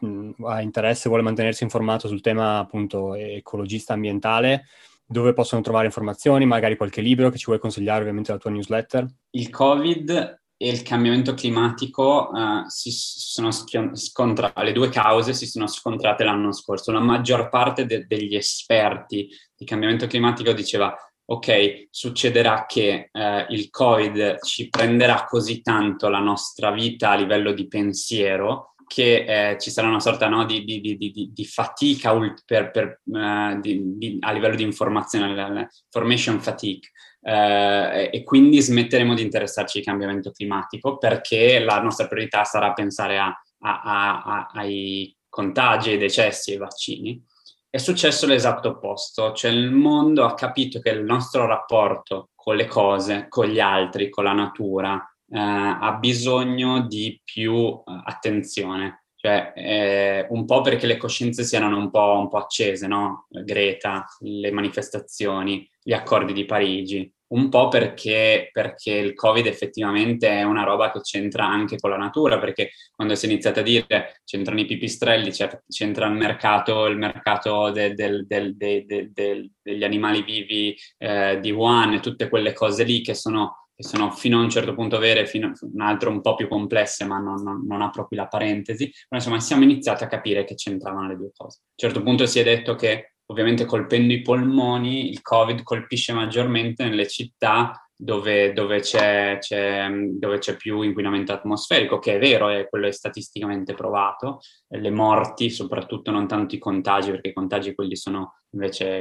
[0.44, 4.64] ha interesse, vuole mantenersi informato sul tema appunto ecologista ambientale,
[5.10, 9.06] dove possono trovare informazioni, magari qualche libro che ci vuoi consigliare ovviamente la tua newsletter?
[9.30, 15.66] Il Covid e il cambiamento climatico uh, si sono scontrate, le due cause si sono
[15.66, 16.92] scontrate l'anno scorso.
[16.92, 20.94] La maggior parte de- degli esperti di cambiamento climatico diceva
[21.24, 27.52] ok, succederà che eh, il Covid ci prenderà così tanto la nostra vita a livello
[27.52, 32.12] di pensiero che eh, ci sarà una sorta no, di, di, di, di, fatica
[32.44, 36.88] per, per, uh, a livello di informazione, information fatigue,
[37.20, 43.18] uh, e quindi smetteremo di interessarci al cambiamento climatico perché la nostra priorità sarà pensare
[43.18, 43.26] a,
[43.60, 47.24] a, a, ai contagi, ai decessi, ai vaccini.
[47.70, 52.66] È successo l'esatto opposto, cioè il mondo ha capito che il nostro rapporto con le
[52.66, 55.00] cose, con gli altri, con la natura,
[55.38, 59.04] ha bisogno di più uh, attenzione.
[59.16, 63.26] Cioè, eh, un po' perché le coscienze siano un po', un po' accese, no?
[63.28, 70.42] Greta, le manifestazioni, gli accordi di Parigi un po' perché, perché, il Covid effettivamente è
[70.42, 74.20] una roba che c'entra anche con la natura, perché quando si è iniziato a dire
[74.24, 81.38] c'entrano i pipistrelli, c'entra il mercato, il mercato de, de, de, degli animali vivi eh,
[81.40, 84.98] di Wuhan tutte quelle cose lì che sono, che sono fino a un certo punto
[84.98, 88.16] vere, fino a un altro un po' più complesse, ma non, non, non apro qui
[88.16, 88.84] la parentesi.
[88.86, 91.60] Però insomma siamo iniziati a capire che c'entravano le due cose.
[91.60, 96.12] A un certo punto si è detto che ovviamente colpendo i polmoni, il Covid colpisce
[96.12, 102.48] maggiormente nelle città dove, dove, c'è, c'è, dove, c'è, più inquinamento atmosferico, che è vero,
[102.48, 104.40] è, quello è statisticamente provato.
[104.68, 108.98] Le morti, soprattutto non tanto i contagi, perché i contagi quelli sono invece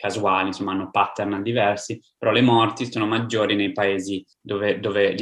[0.00, 5.14] casuali, insomma hanno pattern diversi, però le morti sono maggiori nei paesi dove, dove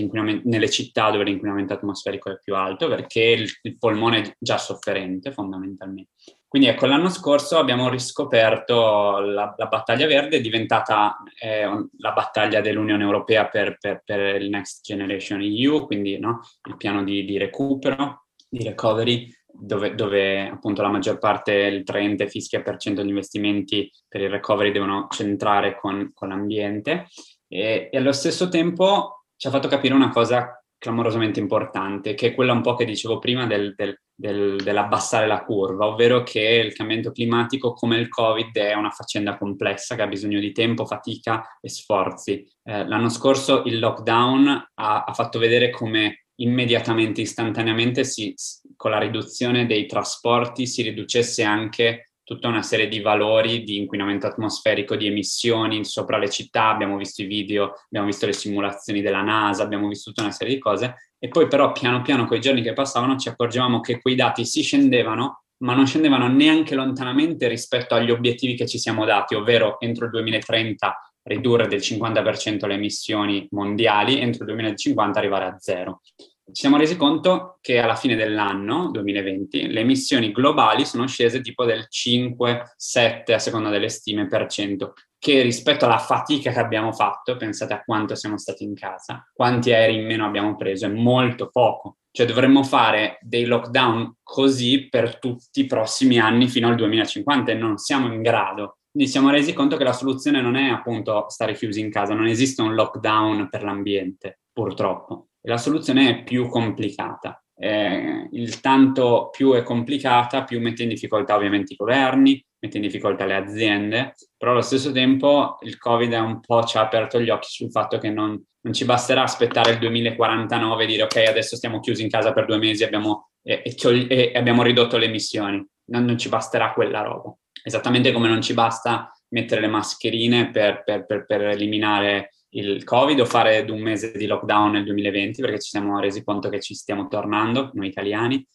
[0.44, 5.32] nelle città dove l'inquinamento atmosferico è più alto, perché il, il polmone è già sofferente
[5.32, 6.12] fondamentalmente.
[6.46, 12.62] Quindi ecco, l'anno scorso abbiamo riscoperto la, la battaglia verde, è diventata eh, la battaglia
[12.62, 17.36] dell'Unione Europea per, per, per, il Next Generation EU, quindi no, il piano di, di,
[17.36, 23.10] recupero, di recovery, dove, dove, appunto la maggior parte, il 30 fischia per cento degli
[23.10, 27.08] investimenti per il recovery devono centrare con, con l'ambiente.
[27.48, 32.34] E, e allo stesso tempo ci ha fatto capire una cosa clamorosamente importante, che è
[32.34, 36.72] quella un po' che dicevo prima del, del, del, dell'abbassare la curva, ovvero che il
[36.72, 41.58] cambiamento climatico come il Covid è una faccenda complessa che ha bisogno di tempo, fatica
[41.60, 42.46] e sforzi.
[42.62, 48.32] Eh, l'anno scorso il lockdown ha, ha fatto vedere come immediatamente, istantaneamente, si,
[48.78, 54.28] con la riduzione dei trasporti si riducesse anche tutta una serie di valori di inquinamento
[54.28, 59.22] atmosferico, di emissioni sopra le città, abbiamo visto i video, abbiamo visto le simulazioni della
[59.22, 60.94] NASA, abbiamo visto tutta una serie di cose.
[61.18, 64.44] E poi però piano piano con i giorni che passavano ci accorgevamo che quei dati
[64.44, 69.80] si scendevano, ma non scendevano neanche lontanamente rispetto agli obiettivi che ci siamo dati, ovvero
[69.80, 76.02] entro il 2030 ridurre del 50% le emissioni mondiali, entro il 2050 arrivare a zero
[76.50, 81.66] ci siamo resi conto che alla fine dell'anno 2020 le emissioni globali sono scese tipo
[81.66, 87.36] del 5-7 a seconda delle stime per cento, che rispetto alla fatica che abbiamo fatto,
[87.36, 91.50] pensate a quanto siamo stati in casa, quanti aerei in meno abbiamo preso, è molto
[91.50, 91.98] poco.
[92.10, 97.54] Cioè dovremmo fare dei lockdown così per tutti i prossimi anni fino al 2050 e
[97.54, 98.78] non siamo in grado.
[98.90, 102.26] Quindi siamo resi conto che la soluzione non è appunto stare chiusi in casa, non
[102.26, 107.42] esiste un lockdown per l'ambiente, purtroppo la soluzione è più complicata.
[107.60, 112.82] Eh, il tanto più è complicata, più mette in difficoltà ovviamente i governi, mette in
[112.82, 117.30] difficoltà le aziende, però allo stesso tempo il Covid un po' ci ha aperto gli
[117.30, 121.56] occhi sul fatto che non, non ci basterà aspettare il 2049 e dire ok adesso
[121.56, 125.64] stiamo chiusi in casa per due mesi abbiamo, e, e, e abbiamo ridotto le emissioni,
[125.86, 127.34] non, non, ci basterà quella roba.
[127.62, 133.20] Esattamente come non ci basta mettere le mascherine per, per, per, per eliminare il Covid
[133.20, 136.74] o fare un mese di lockdown nel 2020 perché ci siamo resi conto che ci
[136.74, 138.46] stiamo tornando, noi italiani.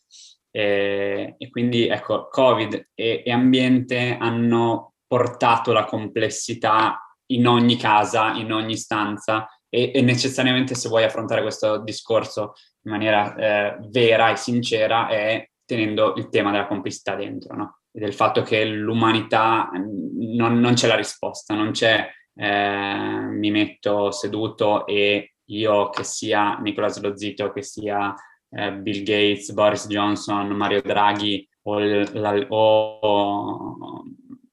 [0.55, 6.99] E, e quindi ecco, Covid e, e, ambiente hanno portato la complessità
[7.31, 12.53] in ogni casa, in ogni stanza e, e necessariamente se vuoi affrontare questo discorso
[12.83, 17.79] in maniera eh, vera e sincera è tenendo il tema della complessità dentro, no?
[17.91, 24.11] E del fatto che l'umanità non, non c'è la risposta, non c'è eh, mi metto
[24.11, 28.13] seduto e io che sia Nicolas Lozito, che sia
[28.49, 34.03] eh, Bill Gates, Boris Johnson, Mario Draghi o, la, o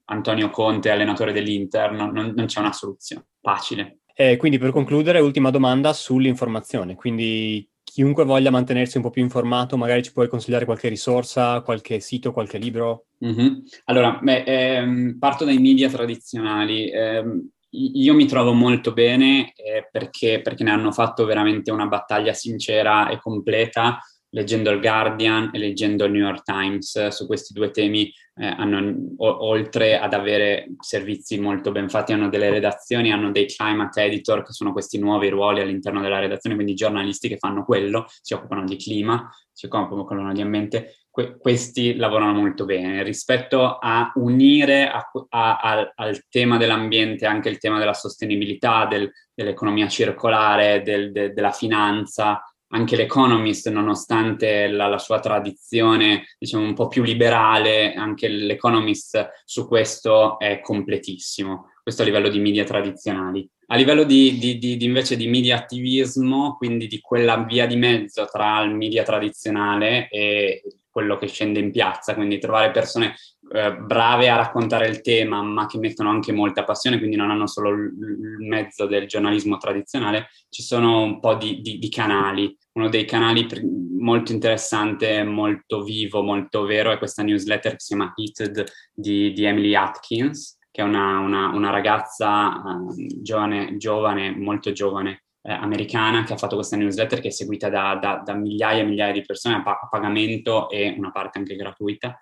[0.07, 4.01] Antonio Conte, allenatore dell'Inter, non, non c'è una soluzione facile.
[4.15, 6.95] Eh, quindi per concludere, ultima domanda sull'informazione.
[6.95, 12.01] Quindi chiunque voglia mantenersi un po' più informato, magari ci puoi consigliare qualche risorsa, qualche
[12.01, 13.07] sito, qualche libro?
[13.25, 13.55] Mm-hmm.
[13.85, 16.91] Allora, beh, ehm, parto dai media tradizionali.
[16.91, 17.25] Eh,
[17.71, 23.09] io mi trovo molto bene eh, perché, perché, ne hanno fatto veramente una battaglia sincera
[23.11, 24.01] e completa.
[24.33, 29.15] Leggendo il Guardian e leggendo il New York Times su questi due temi, eh, hanno,
[29.17, 34.45] o, oltre ad avere servizi molto ben fatti, hanno delle redazioni, hanno dei climate editor,
[34.45, 38.65] che sono questi nuovi ruoli all'interno della redazione, quindi giornalisti che fanno quello, si occupano
[38.65, 43.03] di clima, si occupano di ambiente que- questi lavorano molto bene.
[43.03, 49.11] Rispetto a unire a, a, a, al tema dell'ambiente anche il tema della sostenibilità, del,
[49.35, 52.43] dell'economia circolare, del, de, della finanza,
[52.73, 59.67] anche l'Economist, nonostante la, la, sua tradizione, diciamo, un po' più liberale, anche l'Economist su
[59.67, 61.71] questo è completissimo.
[61.83, 63.49] questo a livello di media tradizionali.
[63.73, 68.27] A livello di, di, di, invece di media attivismo, quindi di quella via di mezzo
[68.27, 73.15] tra il media tradizionale e quello che scende in piazza, quindi trovare persone
[73.53, 77.47] eh, brave a raccontare il tema, ma che mettono anche molta passione, quindi non hanno
[77.47, 77.93] solo il,
[78.39, 82.57] mezzo del giornalismo tradizionale, ci sono un po' di, di, di canali.
[82.73, 83.63] Uno dei canali pr-
[83.99, 89.45] molto interessante, molto vivo, molto vero è questa newsletter che si chiama Heated di, di
[89.45, 96.25] Emily Atkins, che è una, una, una ragazza uh, giovane, giovane, molto giovane, eh, americana
[96.25, 99.23] che ha fatto questa newsletter che è seguita da, da, da migliaia e migliaia di
[99.23, 102.21] persone a, pa- a, pagamento e una parte anche gratuita.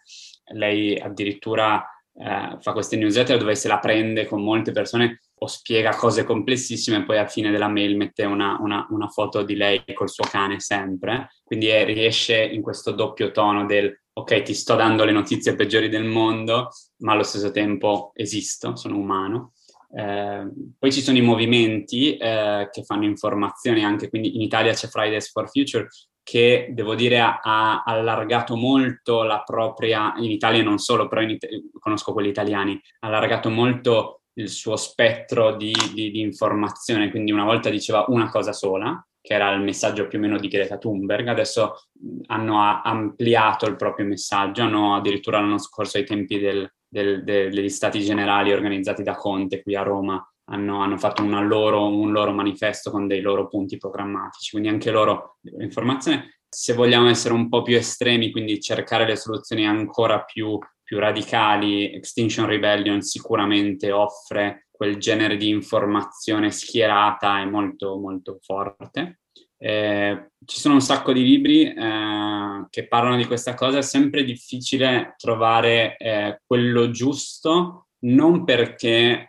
[0.52, 5.94] Lei addirittura eh, fa queste newsletter dove se la prende con molte persone o spiega
[5.94, 9.82] cose complessissime e poi alla fine della mail mette una, una, una foto di lei
[9.94, 11.30] col suo cane sempre.
[11.44, 15.88] Quindi è, riesce in questo doppio tono del ok, ti sto dando le notizie peggiori
[15.88, 19.52] del mondo, ma allo stesso tempo esisto, sono umano.
[19.90, 24.88] Eh, poi ci sono i movimenti eh, che fanno informazioni anche, quindi in Italia c'è
[24.88, 25.88] Fridays for Future
[26.22, 31.38] che devo dire ha, ha allargato molto la propria, in Italia non solo, però in,
[31.80, 37.44] conosco quelli italiani, ha allargato molto il suo spettro di, di, di informazione, quindi una
[37.44, 41.26] volta diceva una cosa sola, che era il messaggio più o meno di Greta Thunberg,
[41.28, 41.88] adesso
[42.26, 47.68] hanno ampliato il proprio messaggio, hanno addirittura l'anno scorso ai tempi del, del, del, degli
[47.68, 52.90] stati generali organizzati da Conte qui a Roma hanno, hanno fatto loro, un loro manifesto
[52.90, 56.38] con dei loro punti programmatici, quindi anche loro informazione.
[56.48, 61.92] Se vogliamo essere un po' più estremi, quindi cercare le soluzioni ancora più, più radicali,
[61.92, 69.20] Extinction Rebellion sicuramente offre quel genere di informazione schierata e molto, molto forte.
[69.60, 74.24] Eh, ci sono un sacco di libri eh, che parlano di questa cosa, è sempre
[74.24, 79.26] difficile trovare eh, quello giusto, non perché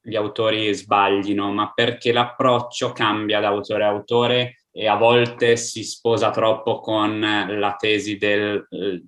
[0.00, 5.84] gli autori sbaglino, ma perché l'approccio cambia da autore a autore e a volte si
[5.84, 9.02] sposa troppo con la tesi del eh,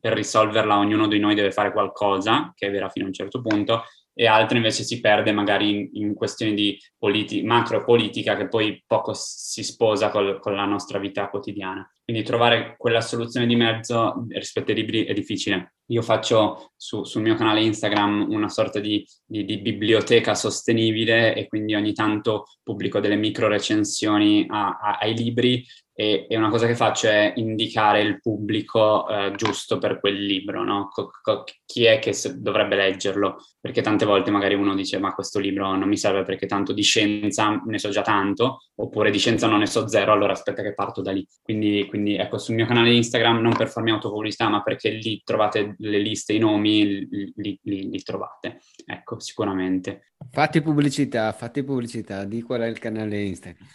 [0.00, 3.40] per risolverla ognuno di noi deve fare qualcosa, che è vera fino a un certo
[3.40, 3.84] punto,
[4.18, 8.82] e altre invece si perde magari in, in questioni di politi- macro politica che poi
[8.86, 11.86] poco si sposa col, con la nostra vita quotidiana.
[12.02, 15.74] Quindi trovare quella soluzione di mezzo rispetto ai libri è difficile.
[15.88, 21.46] Io faccio su, sul mio canale Instagram una sorta di, di, di, biblioteca sostenibile e
[21.46, 25.62] quindi ogni tanto pubblico delle micro recensioni a, a, ai libri
[25.98, 30.62] e, e, una cosa che faccio è indicare il pubblico eh, giusto per quel libro,
[30.62, 30.88] no?
[30.90, 35.38] Co- co- chi è che dovrebbe leggerlo, perché tante volte magari uno dice ma questo
[35.38, 39.46] libro non mi serve perché tanto di scienza ne so già tanto, oppure di scienza
[39.46, 41.26] non ne so zero, allora aspetta che parto da lì.
[41.42, 45.76] Quindi, quindi ecco, sul mio canale Instagram, non per farmi autopubblicità, ma perché lì trovate
[45.78, 48.60] le liste, i nomi, li, li, li trovate.
[48.84, 50.12] Ecco, sicuramente.
[50.30, 53.66] Fatti pubblicità, fatti pubblicità, di qual è il canale Instagram.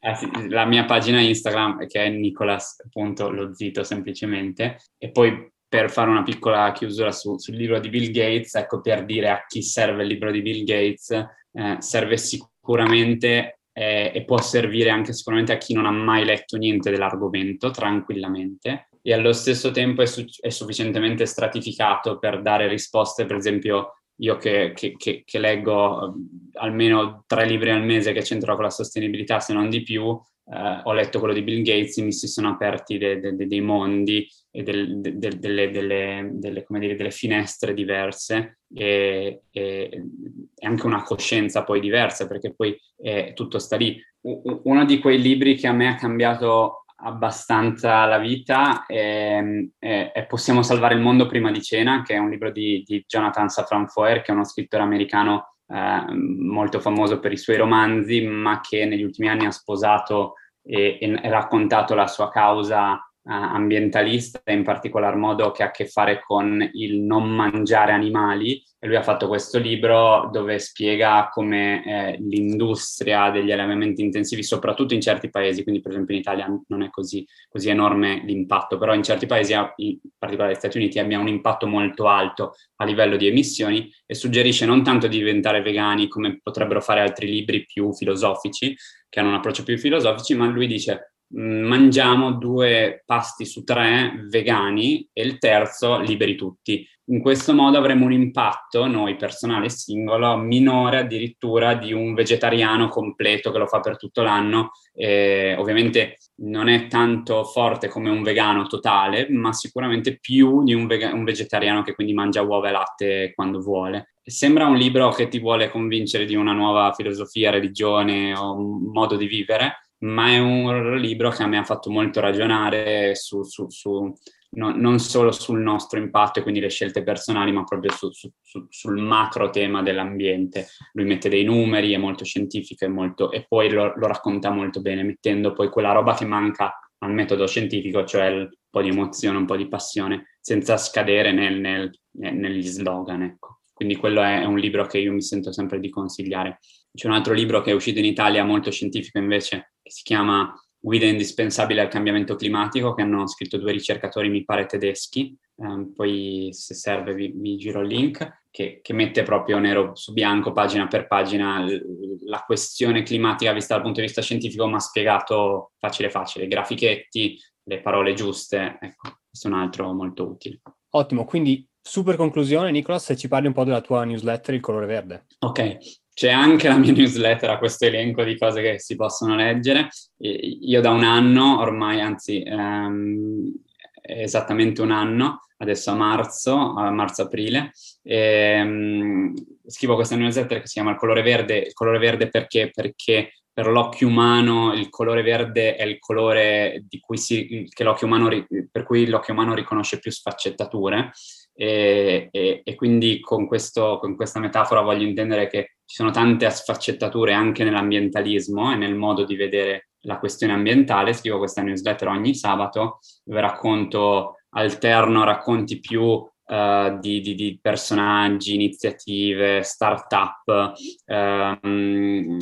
[0.00, 4.78] Eh sì, la mia pagina Instagram che è nicolas.lozito semplicemente.
[4.98, 9.04] E poi per fare una piccola chiusura su, sul libro di Bill Gates, ecco per
[9.04, 14.40] dire a chi serve il libro di Bill Gates, eh, serve sicuramente eh, e può
[14.40, 18.88] servire anche sicuramente a chi non ha mai letto niente dell'argomento tranquillamente.
[19.02, 24.36] E allo stesso tempo è, su- è sufficientemente stratificato per dare risposte per esempio io
[24.36, 28.70] che, che, che, che, leggo ehm, almeno tre libri al mese che c'entrano con la
[28.70, 32.50] sostenibilità, se non di più, eh, ho letto quello di Bill Gates, mi si sono
[32.50, 38.58] aperti de, de, de, dei mondi e del, delle, delle, delle, dire, delle, finestre diverse
[38.72, 44.00] e, e, e, anche una coscienza poi diversa, perché poi eh, tutto sta lì.
[44.20, 50.26] Uno di quei libri che a me ha cambiato abbastanza la vita e, e, e,
[50.26, 53.88] Possiamo salvare il mondo prima di cena, che è un libro di, di Jonathan Safran
[53.88, 58.84] Foer, che è uno scrittore americano eh, molto famoso per i suoi romanzi, ma che
[58.86, 65.50] negli ultimi anni ha sposato e, e raccontato la sua causa ambientalista, in particolar modo
[65.50, 68.62] che ha a che fare con il non mangiare animali.
[68.78, 74.92] E lui ha fatto questo libro dove spiega come eh, l'industria degli allevamenti intensivi, soprattutto
[74.92, 78.92] in certi paesi, quindi per esempio in Italia non è così, così enorme l'impatto, però
[78.92, 83.16] in certi paesi, in particolare negli Stati Uniti, abbia un impatto molto alto a livello
[83.16, 87.90] di emissioni e suggerisce non tanto di diventare vegani come potrebbero fare altri libri più
[87.94, 88.76] filosofici,
[89.08, 95.08] che hanno un approccio più filosofici, ma lui dice mangiamo due pasti su tre vegani
[95.12, 96.86] e il terzo liberi tutti.
[97.08, 103.52] In questo modo avremo un impatto, noi personale singolo, minore addirittura di un vegetariano completo
[103.52, 104.70] che lo fa per tutto l'anno.
[104.94, 110.86] Eh, ovviamente non è tanto forte come un vegano totale, ma sicuramente più di un,
[110.86, 114.14] vega- un vegetariano che quindi mangia uova e latte quando vuole.
[114.22, 119.26] Sembra un libro che ti vuole convincere di una nuova filosofia, religione o modo di
[119.26, 124.12] vivere, ma è un libro che a me ha fatto molto ragionare su, su, su
[124.50, 128.30] no, non solo sul nostro impatto e quindi le scelte personali, ma proprio su, su,
[128.40, 130.68] su, sul macro tema dell'ambiente.
[130.92, 134.80] Lui mette dei numeri, è molto scientifico e, molto, e poi lo, lo, racconta molto
[134.80, 139.38] bene, mettendo poi quella roba che manca al metodo scientifico, cioè un po' di emozione,
[139.38, 143.22] un po' di passione, senza scadere nel, nel, negli slogan.
[143.22, 143.60] Ecco.
[143.72, 146.58] Quindi quello è un libro che io mi sento sempre di consigliare.
[146.94, 150.58] C'è un altro libro che è uscito in Italia molto scientifico invece, che si chiama
[150.78, 156.48] guida indispensabile al cambiamento climatico che hanno scritto due ricercatori, mi pare tedeschi, um, poi
[156.52, 160.86] se serve vi, vi giro il link, che, che, mette proprio nero su bianco, pagina
[160.86, 166.08] per pagina, l- la questione climatica vista dal punto di vista scientifico, ma spiegato facile
[166.10, 170.60] facile, grafichetti, le parole giuste, ecco, questo è un altro molto utile.
[170.90, 174.86] Ottimo, quindi super conclusione Nicolas, se ci parli un po' della tua newsletter Il colore
[174.86, 175.26] verde.
[175.40, 175.78] Ok,
[176.14, 179.88] c'è anche la mia newsletter a questo elenco di cose che si possono leggere.
[180.18, 183.52] Io da un anno, ormai anzi ehm,
[184.00, 189.34] esattamente un anno, adesso a marzo, a marzo-aprile, ehm,
[189.66, 191.58] scrivo questa newsletter che si chiama Il colore verde.
[191.58, 192.70] Il colore verde perché?
[192.72, 196.84] Perché per l'occhio umano il colore verde è il colore
[197.14, 197.68] si,
[198.02, 198.28] umano,
[198.70, 201.12] per cui l'occhio umano riconosce più sfaccettature
[201.56, 206.50] e, e, e quindi con, questo, con, questa metafora voglio intendere che ci sono tante
[206.50, 211.12] sfaccettature anche nell'ambientalismo e nel modo di vedere la questione ambientale.
[211.12, 218.54] Scrivo questa newsletter ogni sabato dove racconto, alterno racconti più uh, di, di, di, personaggi,
[218.54, 220.72] iniziative, start-up,
[221.06, 222.38] um,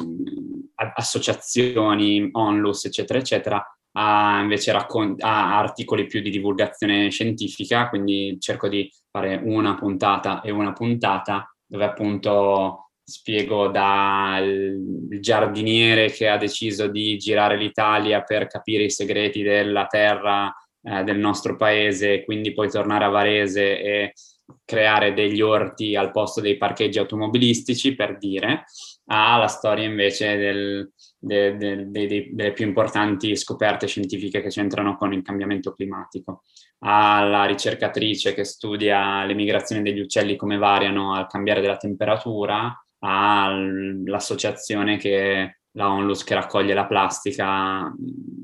[0.94, 8.68] associazioni, onlus, eccetera, eccetera, a invece raccon- a articoli più di divulgazione scientifica, quindi cerco
[8.68, 14.74] di fare una puntata e una puntata dove appunto spiego dal
[15.20, 20.50] giardiniere che ha deciso di girare l'Italia per capire i segreti della terra
[20.82, 24.12] eh, del nostro paese, quindi poi tornare a Varese e
[24.64, 28.64] creare degli orti al posto dei parcheggi automobilistici, per dire,
[29.06, 35.12] alla storia invece del, de, de, de, delle più importanti scoperte scientifiche che c'entrano con
[35.12, 36.42] il cambiamento climatico,
[36.80, 44.96] alla ricercatrice che studia le migrazioni degli uccelli come variano al cambiare della temperatura, all'associazione
[44.96, 47.92] che la Onlus che raccoglie la plastica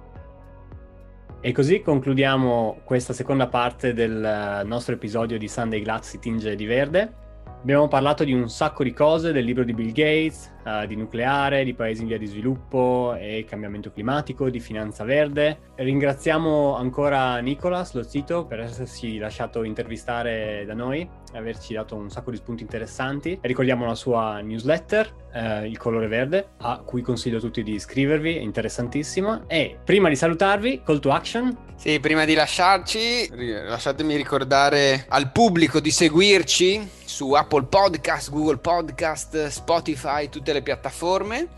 [1.41, 6.65] E così concludiamo questa seconda parte del nostro episodio di Sunday Glass si tinge di
[6.65, 7.27] verde.
[7.61, 11.65] Abbiamo parlato di un sacco di cose, del libro di Bill Gates, uh, di nucleare,
[11.65, 15.59] di paesi in via di sviluppo e cambiamento climatico, di finanza verde.
[15.75, 22.09] Ringraziamo ancora Nicolas, lo zito, per essersi lasciato intervistare da noi e averci dato un
[22.09, 23.37] sacco di spunti interessanti.
[23.41, 28.37] Ricordiamo la sua newsletter, uh, Il colore verde, a cui consiglio a tutti di iscrivervi,
[28.37, 29.43] è interessantissima.
[29.47, 31.57] E prima di salutarvi, call to action.
[31.75, 33.29] Sì, prima di lasciarci,
[33.67, 41.49] lasciatemi ricordare al pubblico di seguirci su Apple Podcast, Google Podcast, Spotify, tutte le piattaforme.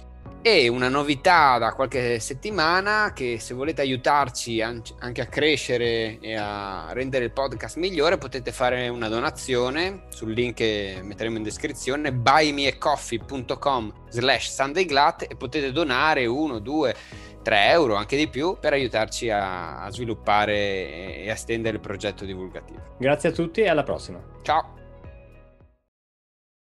[0.41, 6.87] E una novità da qualche settimana che se volete aiutarci anche a crescere e a
[6.93, 13.93] rendere il podcast migliore potete fare una donazione sul link che metteremo in descrizione buymeacoffee.com
[14.09, 16.95] slash sundayglat e potete donare 1, 2,
[17.43, 22.25] 3 euro, anche di più, per aiutarci a, a sviluppare e a estendere il progetto
[22.25, 22.95] divulgativo.
[22.97, 24.19] Grazie a tutti e alla prossima.
[24.41, 24.80] Ciao!